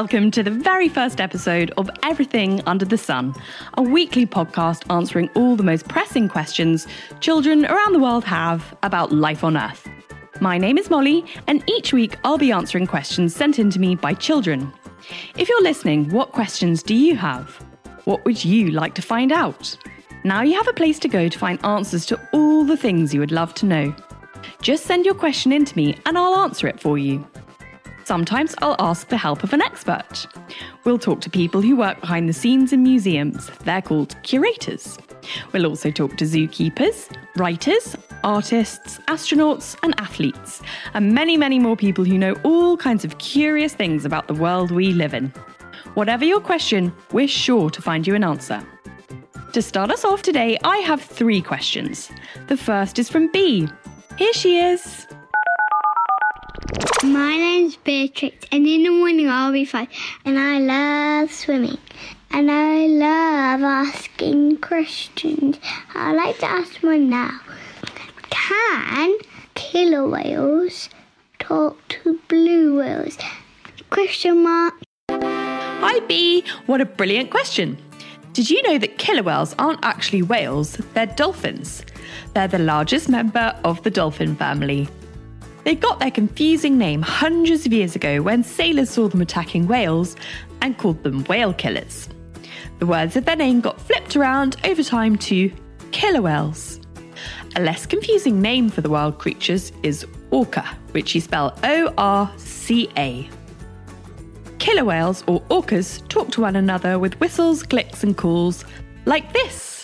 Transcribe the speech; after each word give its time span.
welcome 0.00 0.30
to 0.30 0.42
the 0.42 0.50
very 0.50 0.90
first 0.90 1.22
episode 1.22 1.70
of 1.78 1.88
Everything 2.02 2.60
Under 2.66 2.84
the 2.84 2.98
Sun, 2.98 3.34
a 3.78 3.82
weekly 3.82 4.26
podcast 4.26 4.84
answering 4.92 5.30
all 5.34 5.56
the 5.56 5.62
most 5.62 5.88
pressing 5.88 6.28
questions 6.28 6.86
children 7.20 7.64
around 7.64 7.94
the 7.94 7.98
world 7.98 8.22
have 8.22 8.76
about 8.82 9.10
life 9.10 9.42
on 9.42 9.56
Earth. 9.56 9.88
My 10.38 10.58
name 10.58 10.76
is 10.76 10.90
Molly, 10.90 11.24
and 11.46 11.64
each 11.66 11.94
week 11.94 12.18
I'll 12.24 12.36
be 12.36 12.52
answering 12.52 12.86
questions 12.86 13.34
sent 13.34 13.58
in 13.58 13.70
to 13.70 13.80
me 13.80 13.94
by 13.94 14.12
children. 14.12 14.70
If 15.38 15.48
you're 15.48 15.62
listening, 15.62 16.10
what 16.10 16.32
questions 16.32 16.82
do 16.82 16.94
you 16.94 17.16
have? 17.16 17.48
What 18.04 18.22
would 18.26 18.44
you 18.44 18.72
like 18.72 18.94
to 18.96 19.02
find 19.02 19.32
out? 19.32 19.78
Now 20.24 20.42
you 20.42 20.56
have 20.56 20.68
a 20.68 20.74
place 20.74 20.98
to 20.98 21.08
go 21.08 21.26
to 21.26 21.38
find 21.38 21.64
answers 21.64 22.04
to 22.06 22.20
all 22.34 22.64
the 22.64 22.76
things 22.76 23.14
you 23.14 23.20
would 23.20 23.32
love 23.32 23.54
to 23.54 23.64
know. 23.64 23.96
Just 24.60 24.84
send 24.84 25.06
your 25.06 25.14
question 25.14 25.52
in 25.52 25.64
to 25.64 25.74
me 25.74 25.98
and 26.04 26.18
I'll 26.18 26.40
answer 26.40 26.68
it 26.68 26.80
for 26.80 26.98
you. 26.98 27.26
Sometimes 28.06 28.54
I'll 28.62 28.76
ask 28.78 29.08
the 29.08 29.16
help 29.16 29.42
of 29.42 29.52
an 29.52 29.60
expert. 29.60 30.28
We'll 30.84 30.96
talk 30.96 31.20
to 31.22 31.28
people 31.28 31.60
who 31.60 31.74
work 31.74 32.00
behind 32.00 32.28
the 32.28 32.32
scenes 32.32 32.72
in 32.72 32.84
museums. 32.84 33.50
They're 33.64 33.82
called 33.82 34.14
curators. 34.22 34.96
We'll 35.52 35.66
also 35.66 35.90
talk 35.90 36.16
to 36.18 36.24
zookeepers, 36.24 37.12
writers, 37.34 37.96
artists, 38.22 39.00
astronauts, 39.08 39.76
and 39.82 39.92
athletes, 39.98 40.62
and 40.94 41.12
many, 41.12 41.36
many 41.36 41.58
more 41.58 41.74
people 41.74 42.04
who 42.04 42.16
know 42.16 42.36
all 42.44 42.76
kinds 42.76 43.04
of 43.04 43.18
curious 43.18 43.74
things 43.74 44.04
about 44.04 44.28
the 44.28 44.34
world 44.34 44.70
we 44.70 44.92
live 44.92 45.12
in. 45.12 45.32
Whatever 45.94 46.24
your 46.24 46.40
question, 46.40 46.92
we're 47.10 47.26
sure 47.26 47.70
to 47.70 47.82
find 47.82 48.06
you 48.06 48.14
an 48.14 48.22
answer. 48.22 48.64
To 49.52 49.60
start 49.60 49.90
us 49.90 50.04
off 50.04 50.22
today, 50.22 50.56
I 50.62 50.76
have 50.78 51.02
three 51.02 51.42
questions. 51.42 52.12
The 52.46 52.56
first 52.56 53.00
is 53.00 53.08
from 53.08 53.32
Bea. 53.32 53.68
Here 54.16 54.32
she 54.32 54.60
is. 54.60 55.05
My 57.16 57.34
name's 57.34 57.76
Beatrix, 57.76 58.46
and 58.52 58.66
in 58.66 58.82
the 58.82 58.90
morning 58.90 59.30
I'll 59.30 59.50
be 59.50 59.64
fine. 59.64 59.88
And 60.26 60.38
I 60.38 60.58
love 60.58 61.32
swimming, 61.32 61.78
and 62.30 62.50
I 62.50 62.86
love 62.88 63.62
asking 63.62 64.58
questions. 64.58 65.58
I'd 65.94 66.12
like 66.12 66.36
to 66.40 66.46
ask 66.46 66.82
one 66.82 67.08
now. 67.08 67.40
Can 68.28 69.14
killer 69.54 70.06
whales 70.06 70.90
talk 71.38 71.88
to 71.88 72.20
blue 72.28 72.76
whales? 72.76 73.16
Question 73.88 74.42
mark. 74.44 74.74
Hi 75.08 76.00
Bea, 76.00 76.44
what 76.66 76.82
a 76.82 76.84
brilliant 76.84 77.30
question. 77.30 77.78
Did 78.34 78.50
you 78.50 78.62
know 78.64 78.76
that 78.76 78.98
killer 78.98 79.22
whales 79.22 79.54
aren't 79.58 79.82
actually 79.82 80.20
whales, 80.20 80.74
they're 80.92 81.06
dolphins? 81.06 81.82
They're 82.34 82.46
the 82.46 82.58
largest 82.58 83.08
member 83.08 83.58
of 83.64 83.82
the 83.84 83.90
dolphin 83.90 84.36
family. 84.36 84.86
They 85.66 85.74
got 85.74 85.98
their 85.98 86.12
confusing 86.12 86.78
name 86.78 87.02
hundreds 87.02 87.66
of 87.66 87.72
years 87.72 87.96
ago 87.96 88.22
when 88.22 88.44
sailors 88.44 88.88
saw 88.88 89.08
them 89.08 89.20
attacking 89.20 89.66
whales 89.66 90.14
and 90.62 90.78
called 90.78 91.02
them 91.02 91.24
whale 91.24 91.52
killers. 91.52 92.08
The 92.78 92.86
words 92.86 93.16
of 93.16 93.24
their 93.24 93.34
name 93.34 93.60
got 93.60 93.80
flipped 93.80 94.14
around 94.14 94.58
over 94.62 94.84
time 94.84 95.16
to 95.16 95.50
killer 95.90 96.22
whales. 96.22 96.78
A 97.56 97.60
less 97.60 97.84
confusing 97.84 98.40
name 98.40 98.68
for 98.68 98.80
the 98.80 98.88
wild 98.88 99.18
creatures 99.18 99.72
is 99.82 100.06
orca, 100.30 100.64
which 100.92 101.16
you 101.16 101.20
spell 101.20 101.58
O 101.64 101.92
R 101.98 102.32
C 102.36 102.88
A. 102.96 103.28
Killer 104.60 104.84
whales 104.84 105.24
or 105.26 105.40
orcas 105.50 106.06
talk 106.06 106.30
to 106.30 106.42
one 106.42 106.54
another 106.54 107.00
with 107.00 107.18
whistles, 107.18 107.64
clicks, 107.64 108.04
and 108.04 108.16
calls 108.16 108.64
like 109.04 109.32
this. 109.32 109.75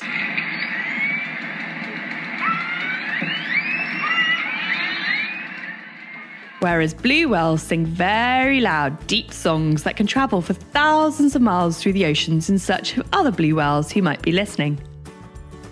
Whereas 6.62 6.94
blue 6.94 7.28
whales 7.28 7.60
sing 7.60 7.84
very 7.84 8.60
loud, 8.60 9.04
deep 9.08 9.32
songs 9.32 9.82
that 9.82 9.96
can 9.96 10.06
travel 10.06 10.40
for 10.40 10.52
thousands 10.52 11.34
of 11.34 11.42
miles 11.42 11.82
through 11.82 11.92
the 11.92 12.06
oceans 12.06 12.48
in 12.48 12.56
search 12.56 12.96
of 12.96 13.08
other 13.12 13.32
blue 13.32 13.56
whales 13.56 13.90
who 13.90 14.00
might 14.00 14.22
be 14.22 14.30
listening. 14.30 14.80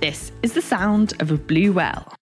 This 0.00 0.32
is 0.42 0.52
the 0.52 0.60
sound 0.60 1.14
of 1.20 1.30
a 1.30 1.36
blue 1.36 1.72
whale. 1.72 2.12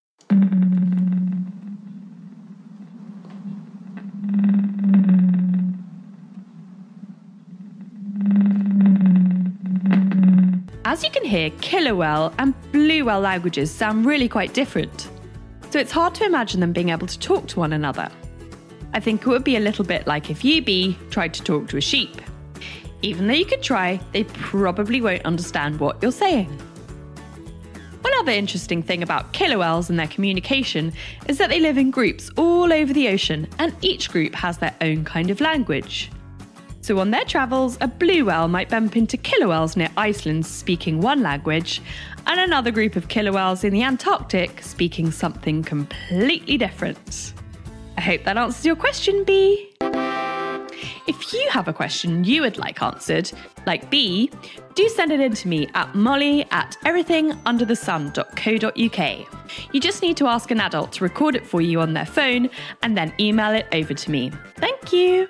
As 10.85 11.03
you 11.03 11.11
can 11.11 11.25
hear, 11.25 11.49
killer 11.63 11.95
whale 11.95 12.35
and 12.39 12.55
blue 12.71 13.07
whale 13.07 13.21
languages 13.21 13.71
sound 13.71 14.05
really 14.05 14.29
quite 14.29 14.53
different. 14.53 15.09
So 15.71 15.79
it's 15.79 15.93
hard 15.93 16.15
to 16.17 16.27
imagine 16.27 16.61
them 16.61 16.73
being 16.75 16.91
able 16.91 17.07
to 17.07 17.19
talk 17.19 17.47
to 17.49 17.61
one 17.61 17.73
another. 17.73 18.11
I 18.95 19.01
think 19.01 19.23
it 19.23 19.27
would 19.27 19.45
be 19.45 19.57
a 19.57 19.61
little 19.61 19.85
bit 19.85 20.07
like 20.07 20.31
if 20.31 20.45
you 20.45 20.63
Bea 20.63 20.97
tried 21.11 21.35
to 21.35 21.43
talk 21.43 21.69
to 21.69 21.77
a 21.77 21.81
sheep. 21.81 22.21
Even 23.03 23.29
though 23.29 23.35
you 23.35 23.47
could 23.47 23.63
try, 23.63 24.01
they 24.13 24.25
probably 24.25 25.01
won't 25.01 25.25
understand 25.25 25.79
what 25.79 26.03
you're 26.03 26.11
saying. 26.11 26.49
One 28.01 28.13
other 28.21 28.33
interesting 28.33 28.83
thing 28.83 29.03
about 29.03 29.33
killer 29.33 29.59
whales 29.59 29.91
and 29.91 29.99
their 29.99 30.09
communication 30.09 30.93
is 31.29 31.39
that 31.39 31.51
they 31.51 31.61
live 31.61 31.79
in 31.79 31.91
groups 31.91 32.31
all 32.37 32.73
over 32.73 32.93
the 32.93 33.09
ocean, 33.09 33.47
and 33.59 33.75
each 33.83 34.11
group 34.11 34.35
has 34.35 34.59
their 34.59 34.75
own 34.81 35.05
kind 35.05 35.31
of 35.31 35.41
language. 35.41 36.11
So, 36.81 36.99
on 37.01 37.11
their 37.11 37.25
travels, 37.25 37.77
a 37.81 37.87
blue 37.87 38.25
whale 38.25 38.49
might 38.49 38.71
bump 38.71 38.97
into 38.97 39.17
killer 39.19 39.49
whales 39.49 39.77
near 39.77 39.91
Iceland 39.97 40.47
speaking 40.47 41.01
one 41.01 41.23
language, 41.23 41.83
and 42.27 42.41
another 42.41 42.71
group 42.71 42.97
of 42.97 43.09
killer 43.09 43.33
whales 43.33 43.63
in 43.63 43.73
the 43.73 43.83
Antarctic 43.83 44.63
speaking 44.63 45.11
something 45.11 45.63
completely 45.63 46.57
different. 46.57 47.35
I 47.99 48.01
hope 48.01 48.25
that 48.25 48.37
answers 48.37 48.65
your 48.65 48.77
question, 48.77 49.25
Bea. 49.25 49.75
If 49.81 51.33
you 51.33 51.49
have 51.51 51.67
a 51.67 51.73
question 51.73 52.23
you 52.23 52.43
would 52.43 52.57
like 52.57 52.81
answered, 52.81 53.33
like 53.67 53.91
Bea, 53.91 54.31
do 54.77 54.89
send 54.89 55.11
it 55.11 55.19
in 55.19 55.35
to 55.35 55.49
me 55.49 55.69
at 55.75 55.97
molly 55.97 56.47
at 56.53 56.77
everythingunderthesun.co.uk. 56.85 59.75
You 59.75 59.81
just 59.81 60.01
need 60.01 60.17
to 60.17 60.29
ask 60.29 60.53
an 60.53 60.61
adult 60.61 60.93
to 60.93 61.03
record 61.03 61.35
it 61.35 61.45
for 61.45 61.61
you 61.61 61.81
on 61.81 61.93
their 61.93 62.07
phone 62.07 62.51
and 62.85 62.97
then 62.97 63.13
email 63.19 63.53
it 63.53 63.67
over 63.73 63.95
to 63.95 64.11
me. 64.13 64.31
Thank 64.59 64.93
you. 64.93 65.29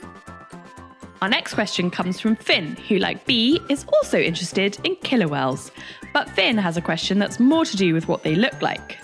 Our 1.22 1.30
next 1.30 1.54
question 1.54 1.90
comes 1.90 2.20
from 2.20 2.36
Finn, 2.36 2.76
who, 2.86 2.98
like 2.98 3.24
Bea, 3.24 3.58
is 3.70 3.86
also 3.94 4.20
interested 4.20 4.78
in 4.84 4.94
killer 4.96 5.28
whales. 5.28 5.72
But 6.12 6.28
Finn 6.28 6.58
has 6.58 6.76
a 6.76 6.82
question 6.82 7.18
that's 7.18 7.40
more 7.40 7.64
to 7.64 7.76
do 7.78 7.94
with 7.94 8.08
what 8.08 8.24
they 8.24 8.34
look 8.34 8.60
like. 8.60 8.98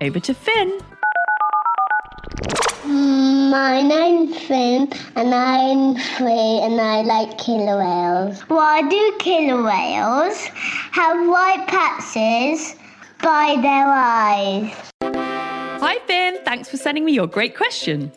Over 0.00 0.20
to 0.20 0.32
Finn. 0.32 0.80
My 3.50 3.82
name's 3.82 4.38
Finn, 4.42 4.88
and 5.16 5.34
I'm 5.34 5.96
three, 5.96 6.60
and 6.62 6.80
I 6.80 7.00
like 7.02 7.36
killer 7.36 7.78
whales. 7.78 8.42
Why 8.42 8.88
do 8.88 9.16
killer 9.18 9.60
whales 9.60 10.38
have 10.92 11.26
white 11.28 11.66
patches 11.66 12.76
by 13.20 13.58
their 13.60 13.88
eyes? 13.88 14.72
Hi, 15.02 15.98
Finn. 16.06 16.38
Thanks 16.44 16.68
for 16.68 16.76
sending 16.76 17.04
me 17.04 17.12
your 17.12 17.26
great 17.26 17.56
question. 17.56 18.12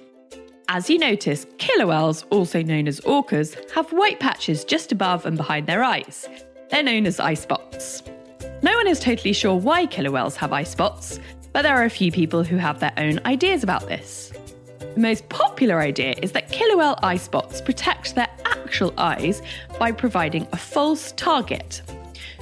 As 0.67 0.87
you 0.87 0.99
notice, 0.99 1.47
killer 1.57 1.87
whales, 1.87 2.25
also 2.29 2.61
known 2.61 2.87
as 2.87 2.99
orcas, 2.99 3.57
have 3.71 3.91
white 3.91 4.19
patches 4.19 4.63
just 4.63 4.91
above 4.91 5.25
and 5.25 5.35
behind 5.35 5.65
their 5.65 5.83
eyes. 5.83 6.29
They're 6.69 6.83
known 6.83 7.07
as 7.07 7.19
eye 7.19 7.33
spots. 7.33 8.03
No 8.61 8.77
one 8.77 8.87
is 8.87 8.99
totally 8.99 9.33
sure 9.33 9.55
why 9.55 9.87
killer 9.87 10.11
whales 10.11 10.35
have 10.35 10.53
eye 10.53 10.61
spots, 10.61 11.19
but 11.53 11.63
there 11.63 11.75
are 11.75 11.85
a 11.85 11.89
few 11.89 12.11
people 12.11 12.43
who 12.43 12.57
have 12.57 12.79
their 12.79 12.93
own 12.97 13.19
ideas 13.25 13.63
about 13.63 13.87
this. 13.87 14.31
The 14.93 14.99
most 14.99 15.27
popular 15.29 15.79
idea 15.79 16.13
is 16.21 16.31
that 16.33 16.51
whale 16.51 16.99
eye 17.01 17.17
spots 17.17 17.61
protect 17.61 18.13
their 18.13 18.27
actual 18.45 18.93
eyes 18.97 19.41
by 19.79 19.91
providing 19.91 20.47
a 20.51 20.57
false 20.57 21.13
target. 21.13 21.81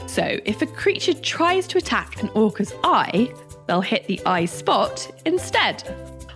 So, 0.07 0.37
if 0.43 0.61
a 0.61 0.65
creature 0.65 1.13
tries 1.13 1.65
to 1.67 1.77
attack 1.77 2.21
an 2.21 2.29
orca's 2.29 2.73
eye, 2.83 3.33
they'll 3.67 3.79
hit 3.79 4.05
the 4.07 4.19
eye 4.25 4.45
spot 4.45 5.09
instead. 5.25 5.81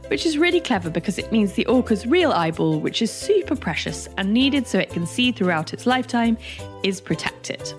Which 0.08 0.26
is 0.26 0.38
really 0.38 0.62
clever 0.62 0.90
because 0.90 1.18
it 1.18 1.32
means 1.34 1.54
the 1.54 1.66
orca's 1.66 2.06
real 2.06 2.32
eyeball, 2.32 2.80
which 2.80 3.02
is 3.02 3.12
super 3.12 3.56
precious 3.56 4.08
and 4.18 4.34
needed 4.34 4.68
so 4.68 4.80
it 4.80 4.92
can 4.92 5.06
see 5.06 5.34
throughout 5.34 5.74
its 5.74 5.86
lifetime, 5.86 6.38
is 6.84 7.02
protected. 7.02 7.74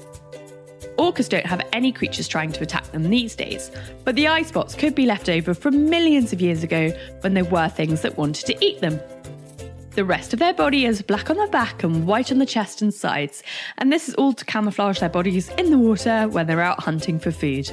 Orcas 0.96 1.28
don't 1.28 1.46
have 1.46 1.60
any 1.72 1.93
creatures 1.93 2.26
trying 2.26 2.52
to 2.52 2.62
attack 2.62 2.90
them 2.93 3.10
these 3.10 3.34
days, 3.34 3.70
but 4.04 4.14
the 4.14 4.28
eye 4.28 4.43
spots 4.43 4.75
could 4.75 4.94
be 4.94 5.06
left 5.06 5.28
over 5.28 5.54
from 5.54 5.90
millions 5.90 6.32
of 6.32 6.40
years 6.40 6.62
ago 6.62 6.90
when 7.20 7.34
there 7.34 7.44
were 7.44 7.69
things 7.69 8.00
that 8.02 8.16
wanted 8.16 8.46
to 8.46 8.64
eat 8.64 8.81
them. 8.81 8.98
The 9.90 10.04
rest 10.04 10.32
of 10.32 10.38
their 10.38 10.52
body 10.52 10.84
is 10.84 11.00
black 11.02 11.31
on 11.31 11.37
the 11.37 11.46
back 11.46 11.82
and 11.82 12.06
white 12.06 12.31
on 12.31 12.38
the 12.38 12.46
chest 12.46 12.82
and 12.82 12.93
sides, 12.93 13.43
and 13.78 13.93
this 13.93 14.08
is 14.08 14.14
all 14.16 14.32
to 14.34 14.44
camouflage 14.44 15.00
their 15.00 15.08
bodies 15.08 15.48
in 15.56 15.70
the 15.70 15.78
water 15.78 16.28
when 16.28 16.46
they're 16.46 16.60
out 16.60 16.81
hunting 16.81 17.19
for 17.19 17.31
food. 17.31 17.70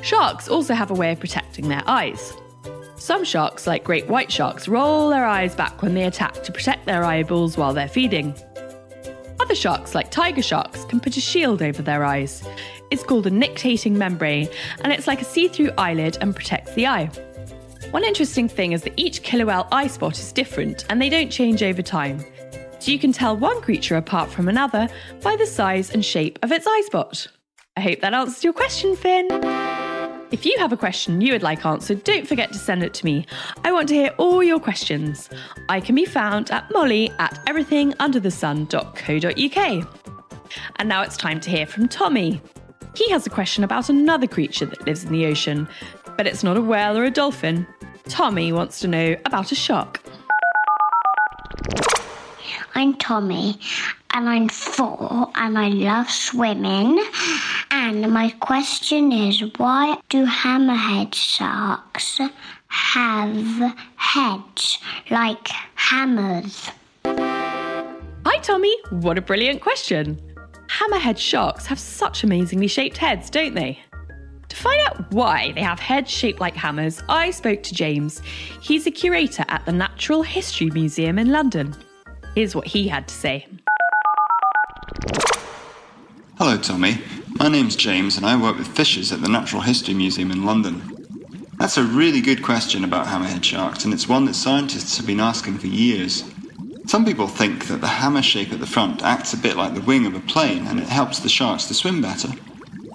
Sharks 0.00 0.48
also 0.48 0.74
have 0.74 0.90
a 0.90 0.94
way 0.94 1.12
of 1.12 1.20
protecting 1.20 1.68
their 1.68 1.82
eyes. 1.86 2.32
Some 2.96 3.24
sharks, 3.24 3.66
like 3.66 3.84
great 3.84 4.08
white 4.08 4.30
sharks, 4.30 4.68
roll 4.68 5.10
their 5.10 5.24
eyes 5.24 5.54
back 5.54 5.82
when 5.82 5.94
they 5.94 6.04
attack 6.04 6.42
to 6.42 6.52
protect 6.52 6.86
their 6.86 7.04
eyeballs 7.04 7.56
while 7.56 7.72
they're 7.74 7.88
feeding. 7.88 8.34
Other 9.42 9.56
sharks, 9.56 9.92
like 9.96 10.12
tiger 10.12 10.40
sharks, 10.40 10.84
can 10.84 11.00
put 11.00 11.16
a 11.16 11.20
shield 11.20 11.62
over 11.62 11.82
their 11.82 12.04
eyes. 12.04 12.44
It's 12.92 13.02
called 13.02 13.26
a 13.26 13.30
nictitating 13.30 13.98
membrane, 13.98 14.48
and 14.82 14.92
it's 14.92 15.08
like 15.08 15.20
a 15.20 15.24
see 15.24 15.48
through 15.48 15.72
eyelid 15.76 16.16
and 16.20 16.32
protects 16.32 16.72
the 16.74 16.86
eye. 16.86 17.06
One 17.90 18.04
interesting 18.04 18.48
thing 18.48 18.70
is 18.70 18.82
that 18.82 18.92
each 18.96 19.24
killer 19.24 19.44
whale 19.44 19.66
eye 19.72 19.88
spot 19.88 20.16
is 20.16 20.32
different 20.32 20.84
and 20.88 21.02
they 21.02 21.08
don't 21.08 21.28
change 21.28 21.60
over 21.64 21.82
time. 21.82 22.24
So 22.78 22.92
you 22.92 23.00
can 23.00 23.12
tell 23.12 23.36
one 23.36 23.60
creature 23.62 23.96
apart 23.96 24.30
from 24.30 24.48
another 24.48 24.88
by 25.22 25.34
the 25.34 25.46
size 25.46 25.90
and 25.90 26.04
shape 26.04 26.38
of 26.44 26.52
its 26.52 26.66
eye 26.68 26.82
spot. 26.86 27.26
I 27.76 27.80
hope 27.80 28.00
that 28.00 28.14
answers 28.14 28.44
your 28.44 28.52
question, 28.52 28.94
Finn. 28.94 29.28
If 30.32 30.44
you 30.46 30.56
have 30.58 30.72
a 30.72 30.76
question 30.78 31.20
you 31.20 31.34
would 31.34 31.42
like 31.42 31.66
answered, 31.66 32.04
don't 32.04 32.26
forget 32.26 32.54
to 32.54 32.58
send 32.58 32.82
it 32.82 32.94
to 32.94 33.04
me. 33.04 33.26
I 33.64 33.72
want 33.72 33.90
to 33.90 33.94
hear 33.94 34.14
all 34.16 34.42
your 34.42 34.58
questions. 34.58 35.28
I 35.68 35.78
can 35.78 35.94
be 35.94 36.06
found 36.06 36.50
at 36.50 36.72
molly 36.72 37.10
at 37.18 37.34
everythingunderthesun.co.uk. 37.46 39.88
And 40.76 40.88
now 40.88 41.02
it's 41.02 41.18
time 41.18 41.38
to 41.40 41.50
hear 41.50 41.66
from 41.66 41.86
Tommi. 41.86 42.40
He 42.96 43.10
has 43.10 43.26
a 43.26 43.30
question 43.30 43.62
about 43.62 43.90
another 43.90 44.26
creature 44.26 44.64
that 44.64 44.86
lives 44.86 45.04
in 45.04 45.12
the 45.12 45.26
ocean, 45.26 45.68
but 46.16 46.26
it's 46.26 46.42
not 46.42 46.56
a 46.56 46.62
whale 46.62 46.96
or 46.96 47.04
a 47.04 47.10
dolphin. 47.10 47.66
Tommi 48.04 48.52
wants 48.52 48.80
to 48.80 48.88
know 48.88 49.16
about 49.26 49.52
a 49.52 49.54
shark. 49.54 50.00
I'm 52.74 52.94
Tommi, 52.94 53.58
and 54.12 54.28
I'm 54.28 54.48
four, 54.48 55.30
and 55.34 55.58
I 55.58 55.68
love 55.68 56.10
swimming. 56.10 57.02
And 57.70 58.12
my 58.12 58.30
question 58.40 59.12
is 59.12 59.42
why 59.56 59.98
do 60.08 60.26
hammerhead 60.26 61.14
sharks 61.14 62.20
have 62.68 63.74
heads 63.96 64.78
like 65.10 65.48
hammers? 65.74 66.70
Hi, 67.04 68.38
Tommi. 68.38 68.74
What 69.02 69.18
a 69.18 69.22
brilliant 69.22 69.60
question. 69.62 70.20
Hammerhead 70.68 71.18
sharks 71.18 71.66
have 71.66 71.78
such 71.78 72.24
amazingly 72.24 72.68
shaped 72.68 72.96
heads, 72.96 73.30
don't 73.30 73.54
they? 73.54 73.78
To 74.48 74.56
find 74.56 74.80
out 74.86 75.10
why 75.12 75.52
they 75.52 75.62
have 75.62 75.80
heads 75.80 76.10
shaped 76.10 76.40
like 76.40 76.54
hammers, 76.54 77.02
I 77.08 77.30
spoke 77.30 77.62
to 77.62 77.74
James. 77.74 78.20
He's 78.60 78.86
a 78.86 78.90
curator 78.90 79.44
at 79.48 79.64
the 79.64 79.72
Natural 79.72 80.22
History 80.22 80.70
Museum 80.70 81.18
in 81.18 81.32
London. 81.32 81.74
Here's 82.34 82.54
what 82.54 82.66
he 82.66 82.88
had 82.88 83.08
to 83.08 83.14
say. 83.14 83.46
Hello, 86.44 86.58
Tommi. 86.58 87.00
My 87.38 87.46
name's 87.46 87.76
James, 87.76 88.16
and 88.16 88.26
I 88.26 88.34
work 88.34 88.58
with 88.58 88.66
fishers 88.66 89.12
at 89.12 89.22
the 89.22 89.28
Natural 89.28 89.62
History 89.62 89.94
Museum 89.94 90.32
in 90.32 90.44
London. 90.44 90.82
That's 91.56 91.76
a 91.76 91.84
really 91.84 92.20
good 92.20 92.42
question 92.42 92.82
about 92.82 93.06
hammerhead 93.06 93.44
sharks, 93.44 93.84
and 93.84 93.94
it's 93.94 94.08
one 94.08 94.24
that 94.24 94.34
scientists 94.34 94.96
have 94.96 95.06
been 95.06 95.20
asking 95.20 95.58
for 95.58 95.68
years. 95.68 96.24
Some 96.88 97.04
people 97.04 97.28
think 97.28 97.68
that 97.68 97.80
the 97.80 97.86
hammer 97.86 98.22
shape 98.22 98.52
at 98.52 98.58
the 98.58 98.66
front 98.66 99.04
acts 99.04 99.32
a 99.32 99.36
bit 99.36 99.56
like 99.56 99.74
the 99.74 99.82
wing 99.82 100.04
of 100.04 100.16
a 100.16 100.20
plane 100.20 100.66
and 100.66 100.80
it 100.80 100.88
helps 100.88 101.20
the 101.20 101.28
sharks 101.28 101.66
to 101.66 101.74
swim 101.74 102.02
better. 102.02 102.30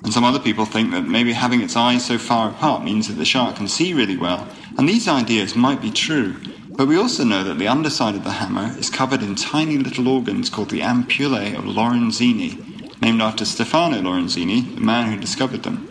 And 0.03 0.11
some 0.11 0.25
other 0.25 0.39
people 0.39 0.65
think 0.65 0.91
that 0.91 1.07
maybe 1.07 1.31
having 1.31 1.61
its 1.61 1.77
eyes 1.77 2.05
so 2.05 2.17
far 2.17 2.49
apart 2.49 2.83
means 2.83 3.07
that 3.07 3.13
the 3.13 3.23
shark 3.23 3.55
can 3.55 3.69
see 3.69 3.93
really 3.93 4.17
well. 4.17 4.45
And 4.77 4.89
these 4.89 5.07
ideas 5.07 5.55
might 5.55 5.81
be 5.81 5.89
true, 5.89 6.35
but 6.71 6.89
we 6.89 6.97
also 6.97 7.23
know 7.23 7.45
that 7.45 7.59
the 7.59 7.69
underside 7.69 8.15
of 8.15 8.25
the 8.25 8.31
hammer 8.31 8.77
is 8.77 8.89
covered 8.89 9.23
in 9.23 9.35
tiny 9.35 9.77
little 9.77 10.09
organs 10.09 10.49
called 10.49 10.69
the 10.69 10.81
ampullae 10.81 11.57
of 11.57 11.63
Lorenzini, 11.63 12.66
named 13.01 13.21
after 13.21 13.45
Stefano 13.45 14.01
Lorenzini, 14.01 14.75
the 14.75 14.81
man 14.81 15.11
who 15.11 15.19
discovered 15.19 15.63
them. 15.63 15.87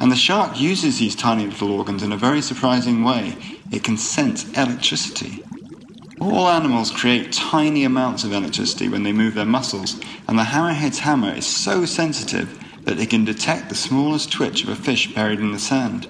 And 0.00 0.10
the 0.10 0.16
shark 0.16 0.60
uses 0.60 0.98
these 0.98 1.14
tiny 1.14 1.46
little 1.46 1.72
organs 1.72 2.02
in 2.02 2.12
a 2.12 2.16
very 2.16 2.42
surprising 2.42 3.04
way. 3.04 3.36
It 3.70 3.84
can 3.84 3.96
sense 3.96 4.50
electricity. 4.52 5.42
All 6.20 6.48
animals 6.48 6.90
create 6.90 7.32
tiny 7.32 7.84
amounts 7.84 8.24
of 8.24 8.32
electricity 8.32 8.88
when 8.88 9.02
they 9.02 9.12
move 9.12 9.34
their 9.34 9.44
muscles, 9.44 10.00
and 10.26 10.38
the 10.38 10.44
hammerhead's 10.44 11.00
hammer 11.00 11.34
is 11.34 11.46
so 11.46 11.84
sensitive 11.84 12.58
that 12.84 12.98
it 12.98 13.10
can 13.10 13.24
detect 13.24 13.68
the 13.68 13.74
smallest 13.74 14.30
twitch 14.32 14.62
of 14.62 14.68
a 14.68 14.76
fish 14.76 15.12
buried 15.14 15.40
in 15.40 15.52
the 15.52 15.58
sand. 15.58 16.06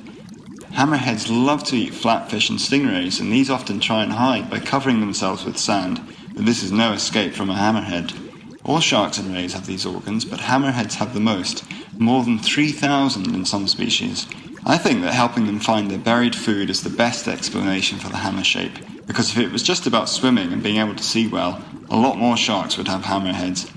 Hammerheads 0.72 1.28
love 1.30 1.64
to 1.64 1.76
eat 1.76 1.92
flatfish 1.92 2.50
and 2.50 2.58
stingrays, 2.58 3.20
and 3.20 3.32
these 3.32 3.48
often 3.48 3.80
try 3.80 4.02
and 4.02 4.12
hide 4.12 4.50
by 4.50 4.58
covering 4.58 5.00
themselves 5.00 5.44
with 5.44 5.56
sand, 5.56 6.00
but 6.34 6.44
this 6.44 6.62
is 6.62 6.72
no 6.72 6.92
escape 6.92 7.32
from 7.32 7.48
a 7.48 7.54
hammerhead. 7.54 8.23
All 8.64 8.80
sharks 8.80 9.18
and 9.18 9.34
rays 9.34 9.52
have 9.52 9.66
these 9.66 9.84
organs, 9.84 10.24
but 10.24 10.40
hammerheads 10.40 10.94
have 10.94 11.12
the 11.12 11.20
most, 11.20 11.64
more 11.98 12.24
than 12.24 12.38
3,000 12.38 13.34
in 13.34 13.44
some 13.44 13.68
species. 13.68 14.26
I 14.64 14.78
think 14.78 15.02
that 15.02 15.12
helping 15.12 15.44
them 15.44 15.60
find 15.60 15.90
their 15.90 15.98
buried 15.98 16.34
food 16.34 16.70
is 16.70 16.82
the 16.82 16.88
best 16.88 17.28
explanation 17.28 17.98
for 17.98 18.08
the 18.08 18.16
hammer 18.16 18.42
shape, 18.42 18.72
because 19.06 19.30
if 19.30 19.38
it 19.38 19.52
was 19.52 19.62
just 19.62 19.86
about 19.86 20.08
swimming 20.08 20.50
and 20.50 20.62
being 20.62 20.78
able 20.78 20.94
to 20.94 21.04
see 21.04 21.28
well, 21.28 21.62
a 21.90 21.96
lot 21.96 22.16
more 22.16 22.38
sharks 22.38 22.78
would 22.78 22.88
have 22.88 23.02
hammerheads. 23.02 23.70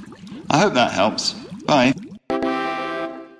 I 0.49 0.59
hope 0.59 0.73
that 0.75 0.93
helps. 0.93 1.33
Bye. 1.65 1.93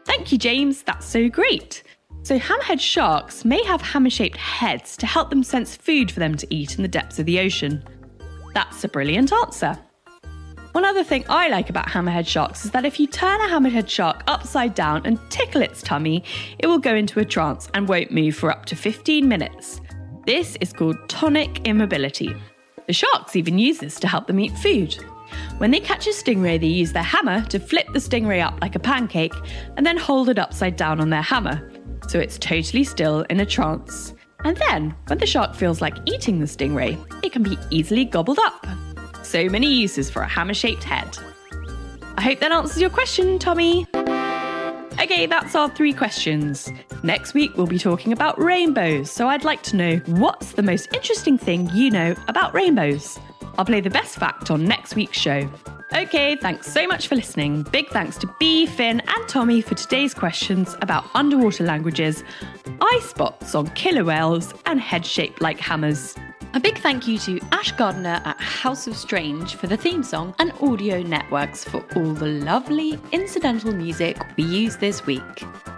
Thank 0.04 0.34
you, 0.34 0.38
James. 0.38 0.84
That's 0.84 1.06
so 1.06 1.30
great. 1.30 1.84
So, 2.24 2.38
hammerhead 2.38 2.82
sharks 2.82 3.46
may 3.46 3.64
have 3.64 3.82
hammer 3.82 4.10
shaped 4.10 4.36
heads 4.36 4.98
to 4.98 5.06
help 5.06 5.30
them 5.30 5.44
sense 5.44 5.78
food 5.78 6.12
for 6.12 6.20
them 6.20 6.36
to 6.36 6.48
eat 6.54 6.76
in 6.76 6.82
the 6.82 6.90
depths 6.90 7.20
of 7.20 7.26
the 7.26 7.40
ocean. 7.40 7.82
That's 8.54 8.84
a 8.84 8.90
brilliant 8.90 9.32
answer. 9.32 9.80
One 10.74 10.86
other 10.86 11.04
thing 11.04 11.26
I 11.30 11.48
like 11.50 11.70
about 11.70 11.88
hammerhead 11.88 12.28
sharks 12.28 12.66
is 12.66 12.72
that 12.72 12.86
if 12.86 13.00
you 13.00 13.08
turn 13.08 13.42
a 13.42 13.48
hammerhead 13.48 13.90
shark 13.90 14.24
upside 14.28 14.76
down 14.76 15.06
and 15.06 15.20
tickle 15.30 15.62
its 15.62 15.82
tummy, 15.82 16.24
it 16.60 16.68
will 16.68 16.80
go 16.80 16.96
into 16.96 17.20
a 17.20 17.26
trance 17.26 17.70
and 17.74 17.88
won't 17.88 18.12
move 18.12 18.36
for 18.36 18.52
up 18.52 18.66
to 18.66 18.76
15 18.76 19.28
minutes. 19.28 19.82
This 20.26 20.58
is 20.62 20.74
called 20.74 20.98
tonic 21.10 21.68
immobility. 21.68 22.36
The 22.86 22.94
sharks 22.94 23.36
even 23.36 23.58
use 23.58 23.80
this 23.80 24.00
to 24.02 24.08
help 24.08 24.28
them 24.28 24.40
eat 24.40 24.58
food. 24.58 24.96
When 25.58 25.72
they 25.72 25.80
catch 25.80 26.08
a 26.08 26.12
stingray, 26.12 26.60
they 26.60 26.68
use 26.68 26.94
their 26.94 27.04
hammer 27.04 27.44
to 27.46 27.60
flip 27.60 27.88
the 27.92 28.00
stingray 28.00 28.46
up 28.46 28.60
like 28.62 28.76
a 28.76 28.80
pancake 28.80 29.34
and 29.76 29.86
then 29.86 29.98
hold 29.98 30.30
it 30.30 30.40
upside 30.40 30.76
down 30.76 31.02
on 31.02 31.10
their 31.10 31.22
hammer 31.22 31.72
so 32.08 32.20
it's 32.20 32.38
totally 32.38 32.84
still 32.84 33.22
in 33.30 33.40
a 33.40 33.46
trance. 33.46 34.14
And 34.44 34.56
then, 34.58 34.96
when 35.08 35.18
the 35.18 35.26
shark 35.26 35.56
feels 35.56 35.82
like 35.82 35.98
eating 36.06 36.40
the 36.40 36.46
stingray, 36.46 36.98
it 37.24 37.32
can 37.32 37.44
be 37.44 37.58
easily 37.70 38.06
gobbled 38.06 38.40
up. 38.40 38.66
So 39.28 39.50
many 39.50 39.68
uses 39.68 40.10
for 40.10 40.22
a 40.22 40.28
hammer 40.28 40.54
shaped 40.54 40.86
head. 40.86 41.18
I 42.18 42.22
hope 42.22 42.40
that 42.40 42.54
answers 42.54 42.80
your 42.80 42.90
question, 42.90 43.38
Tommi. 43.40 43.86
Okay, 45.02 45.26
that's 45.26 45.54
our 45.54 45.70
three 45.70 45.92
questions. 45.92 46.72
Next 47.04 47.34
week, 47.34 47.52
we'll 47.58 47.68
be 47.68 47.78
talking 47.78 48.14
about 48.14 48.40
rainbows, 48.40 49.12
so 49.12 49.28
I'd 49.28 49.44
like 49.44 49.64
to 49.64 49.76
know 49.76 49.98
what's 50.06 50.54
the 50.54 50.64
most 50.64 50.94
interesting 50.94 51.38
thing 51.38 51.70
you 51.74 51.92
know 51.92 52.16
about 52.30 52.54
rainbows? 52.54 53.20
I'll 53.58 53.66
play 53.66 53.82
the 53.82 53.90
best 53.90 54.16
fact 54.16 54.50
on 54.50 54.64
next 54.64 54.96
week's 54.96 55.20
show. 55.20 55.50
Okay, 55.94 56.38
thanks 56.38 56.72
so 56.72 56.88
much 56.88 57.10
for 57.10 57.16
listening. 57.16 57.64
Big 57.64 57.90
thanks 57.90 58.18
to 58.20 58.34
Bea, 58.40 58.66
Finn, 58.66 59.02
and 59.02 59.24
Tommi 59.28 59.62
for 59.62 59.76
today's 59.76 60.14
questions 60.14 60.78
about 60.82 61.04
underwater 61.16 61.66
languages, 61.66 62.24
eye 62.80 63.02
spots 63.04 63.56
on 63.56 63.68
killer 63.72 64.06
whales, 64.06 64.54
and 64.66 64.80
head 64.80 65.06
shaped 65.06 65.42
like 65.42 65.60
hammers. 65.60 66.16
A 66.58 66.60
big 66.60 66.80
thank 66.80 67.08
you 67.08 67.20
to 67.20 67.40
Ash 67.52 67.72
Gardner 67.74 68.20
at 68.26 68.42
House 68.42 68.88
of 68.88 68.98
Strange 68.98 69.54
for 69.54 69.68
the 69.68 69.78
theme 69.78 70.02
song 70.02 70.34
and 70.40 70.52
Audio 70.60 71.04
Networks 71.04 71.64
for 71.64 71.86
all 71.96 72.14
the 72.14 72.26
lovely 72.26 73.00
incidental 73.12 73.72
music 73.72 74.18
we 74.38 74.44
use 74.44 74.76
this 74.76 75.06
week. 75.06 75.22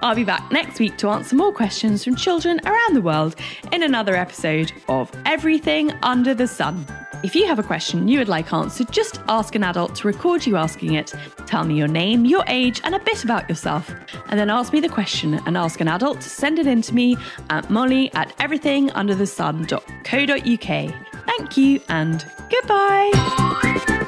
I'll 0.01 0.15
be 0.15 0.23
back 0.23 0.49
next 0.53 0.79
week 0.79 0.97
to 0.99 1.09
answer 1.09 1.35
more 1.35 1.51
questions 1.51 2.05
from 2.05 2.15
children 2.15 2.61
around 2.65 2.95
the 2.95 3.01
world 3.01 3.35
in 3.73 3.83
another 3.83 4.15
episode 4.15 4.71
of 4.87 5.11
Everything 5.25 5.91
Under 6.01 6.33
the 6.33 6.47
Sun. 6.47 6.85
If 7.21 7.35
you 7.35 7.45
have 7.47 7.59
a 7.59 7.63
question 7.63 8.07
you 8.07 8.19
would 8.19 8.29
like 8.29 8.53
answered, 8.53 8.89
just 8.91 9.19
ask 9.27 9.53
an 9.55 9.63
adult 9.63 9.93
to 9.95 10.07
record 10.07 10.45
you 10.45 10.55
asking 10.55 10.93
it. 10.93 11.13
Tell 11.45 11.65
me 11.65 11.75
your 11.75 11.89
name, 11.89 12.23
your 12.25 12.45
age, 12.47 12.79
and 12.83 12.95
a 12.95 12.99
bit 12.99 13.25
about 13.25 13.49
yourself. 13.49 13.93
And 14.29 14.39
then 14.39 14.49
ask 14.49 14.71
me 14.71 14.79
the 14.79 14.87
question 14.87 15.33
and 15.45 15.57
ask 15.57 15.81
an 15.81 15.89
adult 15.89 16.21
to 16.21 16.29
send 16.29 16.59
it 16.59 16.67
in 16.67 16.81
to 16.83 16.95
me 16.95 17.17
at 17.49 17.69
molly 17.69 18.09
at 18.13 18.33
everythingunderthesun.co.uk. 18.37 21.05
Thank 21.25 21.57
you 21.57 21.81
and 21.89 22.25
goodbye. 22.49 23.98